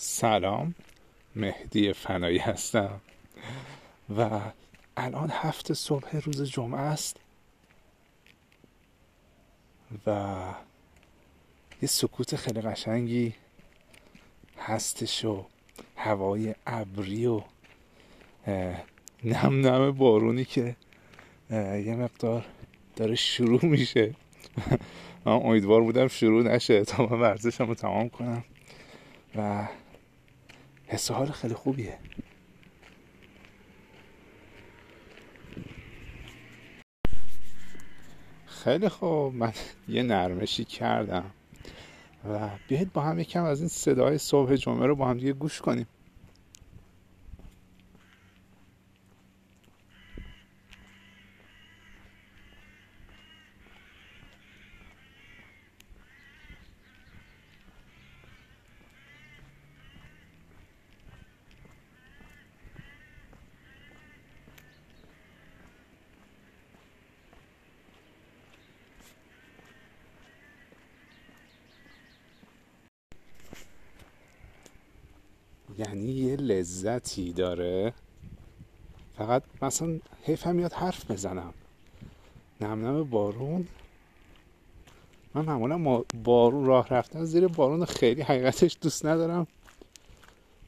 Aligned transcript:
سلام 0.00 0.74
مهدی 1.36 1.92
فنایی 1.92 2.38
هستم. 2.38 3.00
و 4.16 4.40
الان 4.96 5.30
هفت 5.32 5.72
صبح 5.72 6.16
روز 6.16 6.42
جمعه 6.42 6.80
است. 6.80 7.16
و 10.06 10.36
یه 11.82 11.88
سکوت 11.88 12.36
خیلی 12.36 12.60
قشنگی 12.60 13.34
هستش 14.58 15.24
و 15.24 15.46
هوای 15.96 16.54
ابری 16.66 17.26
و 17.26 17.42
نم 19.24 19.66
نم 19.66 19.90
بارونی 19.90 20.44
که 20.44 20.76
یه 21.50 21.96
مقدار 21.96 22.46
داره 22.96 23.14
شروع 23.14 23.64
میشه. 23.64 24.14
من 25.24 25.32
امیدوار 25.32 25.82
بودم 25.82 26.08
شروع 26.08 26.42
نشه 26.42 26.84
تا 26.84 27.06
من 27.06 27.20
ورزشم 27.20 27.66
رو 27.66 27.74
تمام 27.74 28.08
کنم. 28.08 28.44
و 29.36 29.68
حس 30.88 31.10
حال 31.10 31.30
خیلی 31.30 31.54
خوبیه. 31.54 31.98
خیلی 38.46 38.88
خوب. 38.88 39.34
من 39.34 39.52
یه 39.88 40.02
نرمشی 40.02 40.64
کردم. 40.64 41.30
و 42.30 42.48
بیاید 42.68 42.92
با 42.92 43.02
هم 43.02 43.18
یکم 43.18 43.44
از 43.44 43.60
این 43.60 43.68
صدای 43.68 44.18
صبح 44.18 44.56
جمعه 44.56 44.86
رو 44.86 44.96
با 44.96 45.08
هم 45.08 45.18
دیگه 45.18 45.32
گوش 45.32 45.60
کنیم. 45.60 45.86
یعنی 75.78 76.12
یه 76.12 76.36
لذتی 76.36 77.32
داره. 77.32 77.92
فقط 79.16 79.42
مثلا 79.62 79.98
حیفم 80.22 80.54
میاد 80.54 80.72
حرف 80.72 81.10
بزنم. 81.10 81.54
نم 82.60 82.86
نم 82.86 83.04
بارون. 83.04 83.68
من 85.34 85.44
معمولا 85.44 86.02
بارون 86.24 86.64
راه 86.66 86.88
رفتن 86.88 87.24
زیر 87.24 87.48
بارون 87.48 87.84
خیلی 87.84 88.22
حقیقتش 88.22 88.76
دوست 88.80 89.06
ندارم. 89.06 89.46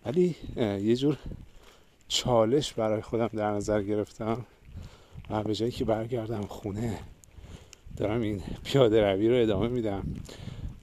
ولی 0.07 0.37
یه 0.57 0.97
جور 0.97 1.19
چالش 2.09 2.73
برای 2.73 3.03
خودم 3.03 3.31
در 3.33 3.51
نظر 3.51 3.83
گرفتم 3.83 4.47
و 5.31 5.43
به 5.43 5.55
جایی 5.55 5.73
که 5.73 5.85
برگردم 5.85 6.43
خونه 6.43 6.99
دارم 7.97 8.21
این 8.21 8.43
پیاده 8.65 9.13
روی 9.13 9.29
رو 9.29 9.43
ادامه 9.43 9.69
میدم. 9.69 10.15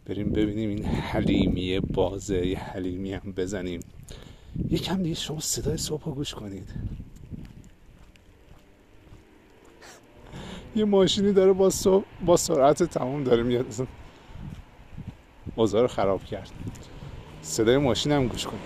بریم 0.05 0.29
ببینیم 0.29 0.69
این 0.69 0.85
حلیمی 0.85 1.79
بازه 1.79 2.47
یه 2.47 2.59
حلیمی 2.59 3.13
هم 3.13 3.31
بزنیم. 3.31 3.79
یکم 4.71 5.03
دیگه 5.03 5.15
شما 5.15 5.39
صدای 5.39 5.77
صبح 5.77 6.11
گوش 6.15 6.35
کنید. 6.35 6.69
یه 10.75 10.85
ماشینی 10.85 11.33
داره 11.33 11.53
با, 11.53 11.71
با 12.25 12.37
سرعت 12.37 12.83
تمام 12.83 13.23
داره 13.23 13.43
میاد. 13.43 13.87
رو 15.81 15.87
خراب 15.87 16.23
کرد. 16.25 16.51
صدای 17.41 17.77
ماشین 17.77 18.11
هم 18.11 18.27
گوش 18.27 18.45
کنید. 18.47 18.61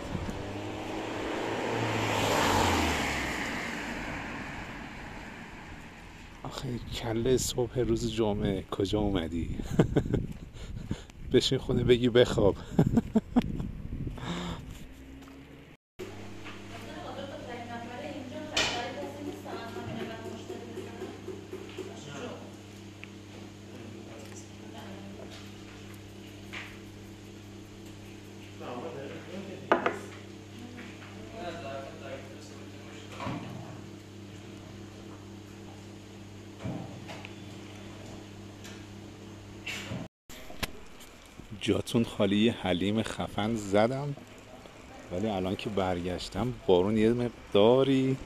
آخه 6.44 6.80
کله 6.80 7.38
صبح 7.38 7.80
روز 7.80 8.12
جمعه 8.12 8.64
کجا 8.72 9.00
اومدی؟ 9.00 9.58
بشین 11.34 11.58
خونه 11.58 11.84
بگی 11.84 12.10
بخواب. 12.10 12.56
جاتون 41.62 42.04
خالی 42.04 42.50
حلیم 42.50 43.04
خفن 43.04 43.56
زدم. 43.56 44.16
ولی 45.12 45.28
الان 45.28 45.56
که 45.56 45.70
برگشتم 45.70 46.54
بارون 46.68 46.98
یه 46.98 47.14
مقداری 47.14 48.18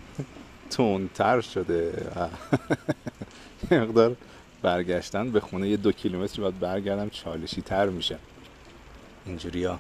تونتر 0.70 1.42
شده. 1.42 1.94
یه 3.72 3.80
مقدار 3.80 4.16
برگشتن 4.62 5.32
به 5.32 5.40
خونه 5.40 5.70
یه 5.70 5.78
دو 5.78 5.92
کیلومتر 5.92 6.42
باید 6.42 6.60
برگردم 6.60 7.10
چالشی 7.10 7.62
تر 7.62 7.90
میشه. 7.90 8.18
اینجوری 9.26 9.64
ها 9.64 9.80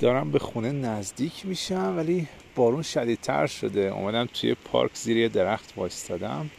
دارم 0.00 0.30
به 0.30 0.38
خونه 0.38 0.72
نزدیک 0.72 1.46
میشم 1.46 1.96
ولی 1.96 2.28
بارون 2.54 2.82
شدیدتر 2.82 3.46
شده. 3.46 3.80
اومدم 3.80 4.28
توی 4.34 4.54
پارک 4.54 4.90
زیر 4.94 5.28
درخت 5.28 5.72
وایستادم 5.76 6.50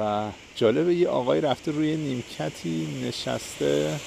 و 0.00 0.30
جالبه 0.54 0.94
یه 0.94 1.08
آقای 1.08 1.40
رفته 1.40 1.72
روی 1.72 1.96
نیمکتی 1.96 2.88
نشسته 3.08 4.00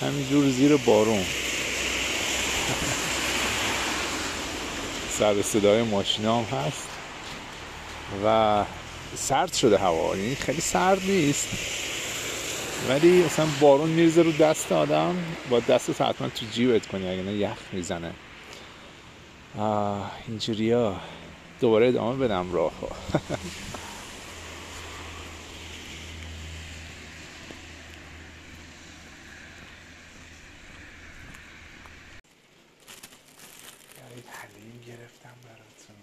همینجور 0.00 0.48
زیر 0.48 0.76
بارون. 0.76 1.24
سر 5.18 5.42
صدای 5.42 5.82
ماشین 5.82 6.24
هم 6.24 6.44
هست 6.44 6.88
و 8.24 8.64
سرد 9.14 9.52
شده 9.52 9.78
هوا. 9.78 10.16
یعنی 10.16 10.34
خیلی 10.34 10.60
سرد 10.60 11.02
نیست. 11.06 11.48
ولی 12.88 13.24
مثلا 13.24 13.46
بارون 13.60 13.90
میرزه 13.90 14.22
رو 14.22 14.32
دست 14.32 14.72
آدم 14.72 15.16
با 15.50 15.60
دست 15.60 16.02
حتما 16.02 16.28
تو 16.28 16.46
جیبت 16.46 16.86
کنی 16.86 17.08
اگه 17.08 17.22
نه 17.22 17.32
یخ 17.32 17.58
می‌زنه. 17.72 18.12
اینجوری 20.28 20.72
ها 20.72 21.00
دوباره 21.60 21.88
ادامه 21.88 22.16
بدم 22.24 22.52
راه 22.52 22.72
گرفتم 34.86 35.34
براتون. 35.44 35.96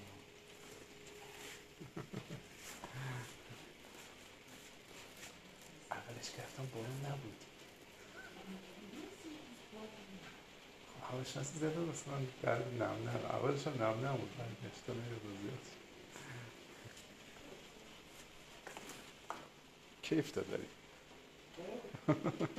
گرفتم 6.37 6.67
بارون 6.73 7.05
نبود. 7.05 7.43
هواش 11.11 11.37
نسی 11.37 11.59
زده 11.59 11.79
مثلا 11.79 12.17
در 12.43 12.57
نم 12.57 13.09
نم 13.09 13.25
اولش 13.29 13.67
هم 13.67 13.73
نم 13.73 14.05
نم 14.07 14.17
بود 14.17 14.29
من 14.39 14.69
نشتا 14.69 14.93
روزیات 14.93 15.65
کیف 20.01 20.31
داد 20.33 20.45